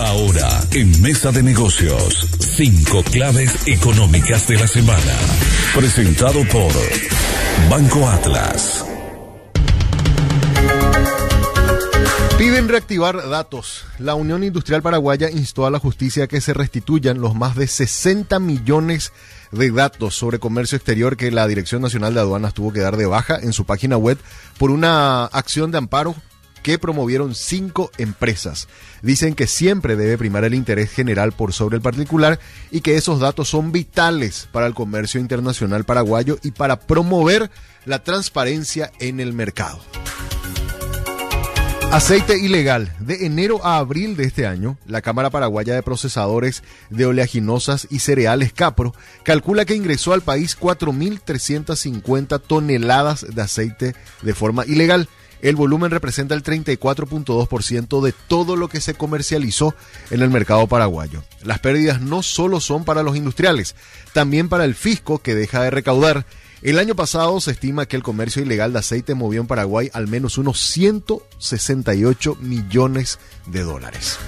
[0.00, 5.14] Ahora, en Mesa de Negocios, cinco claves económicas de la semana.
[5.74, 6.72] Presentado por
[7.68, 8.84] Banco Atlas.
[12.38, 13.84] Piden reactivar datos.
[13.98, 18.38] La Unión Industrial Paraguaya instó a la justicia que se restituyan los más de 60
[18.40, 19.12] millones
[19.52, 23.04] de datos sobre comercio exterior que la Dirección Nacional de Aduanas tuvo que dar de
[23.04, 24.16] baja en su página web
[24.56, 26.14] por una acción de amparo
[26.62, 28.68] que promovieron cinco empresas.
[29.02, 32.38] Dicen que siempre debe primar el interés general por sobre el particular
[32.70, 37.50] y que esos datos son vitales para el comercio internacional paraguayo y para promover
[37.84, 39.80] la transparencia en el mercado.
[41.90, 42.94] Aceite ilegal.
[43.00, 47.98] De enero a abril de este año, la Cámara Paraguaya de Procesadores de Oleaginosas y
[47.98, 55.08] Cereales Capro calcula que ingresó al país 4.350 toneladas de aceite de forma ilegal.
[55.42, 59.74] El volumen representa el 34.2% de todo lo que se comercializó
[60.10, 61.22] en el mercado paraguayo.
[61.42, 63.74] Las pérdidas no solo son para los industriales,
[64.12, 66.26] también para el fisco que deja de recaudar
[66.62, 70.08] el año pasado se estima que el comercio ilegal de aceite movió en Paraguay al
[70.08, 74.18] menos unos 168 millones de dólares.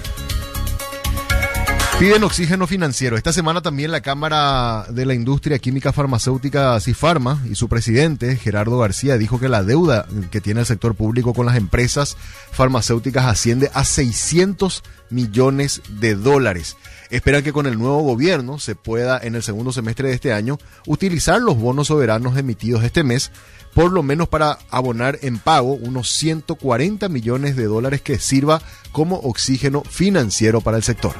[2.03, 3.15] Piden oxígeno financiero.
[3.15, 8.77] Esta semana también la Cámara de la Industria Química Farmacéutica Cifarma y su presidente, Gerardo
[8.77, 12.17] García, dijo que la deuda que tiene el sector público con las empresas
[12.51, 16.75] farmacéuticas asciende a 600 millones de dólares.
[17.09, 20.57] Esperan que con el nuevo gobierno se pueda en el segundo semestre de este año
[20.85, 23.31] utilizar los bonos soberanos emitidos este mes,
[23.73, 29.19] por lo menos para abonar en pago unos 140 millones de dólares que sirva como
[29.19, 31.15] oxígeno financiero para el sector.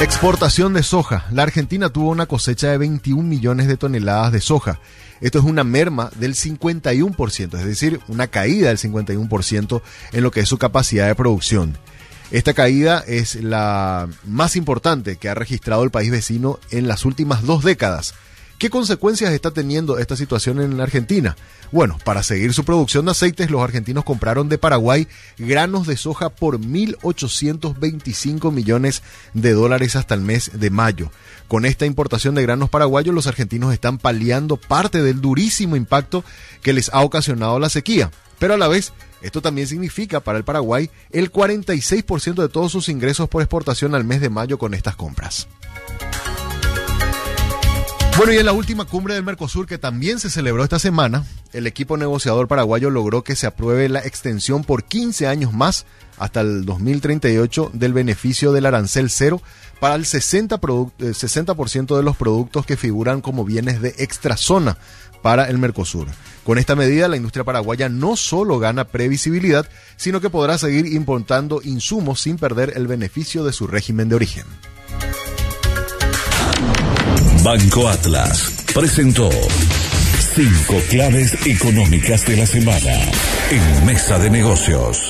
[0.00, 1.26] Exportación de soja.
[1.30, 4.80] La Argentina tuvo una cosecha de 21 millones de toneladas de soja.
[5.20, 10.40] Esto es una merma del 51%, es decir, una caída del 51% en lo que
[10.40, 11.76] es su capacidad de producción.
[12.30, 17.42] Esta caída es la más importante que ha registrado el país vecino en las últimas
[17.42, 18.14] dos décadas.
[18.60, 21.34] ¿Qué consecuencias está teniendo esta situación en la Argentina?
[21.72, 26.28] Bueno, para seguir su producción de aceites, los argentinos compraron de Paraguay granos de soja
[26.28, 31.10] por 1.825 millones de dólares hasta el mes de mayo.
[31.48, 36.22] Con esta importación de granos paraguayos, los argentinos están paliando parte del durísimo impacto
[36.60, 38.10] que les ha ocasionado la sequía.
[38.38, 42.90] Pero a la vez, esto también significa para el Paraguay el 46% de todos sus
[42.90, 45.48] ingresos por exportación al mes de mayo con estas compras.
[48.20, 51.66] Bueno, y en la última cumbre del Mercosur, que también se celebró esta semana, el
[51.66, 55.86] equipo negociador paraguayo logró que se apruebe la extensión por 15 años más
[56.18, 59.40] hasta el 2038 del beneficio del arancel cero
[59.80, 64.76] para el 60%, 60 eh, de los productos que figuran como bienes de extra zona
[65.22, 66.08] para el Mercosur.
[66.44, 69.66] Con esta medida, la industria paraguaya no solo gana previsibilidad,
[69.96, 74.44] sino que podrá seguir importando insumos sin perder el beneficio de su régimen de origen.
[77.42, 79.30] Banco Atlas presentó
[80.34, 82.92] cinco claves económicas de la semana
[83.50, 85.09] en Mesa de Negocios.